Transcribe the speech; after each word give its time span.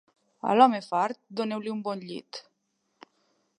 A 0.51 0.55
l'home 0.59 0.79
fart 0.85 1.19
doneu-li 1.41 1.71
un 1.75 1.85
bon 1.91 2.03
llit. 2.09 2.43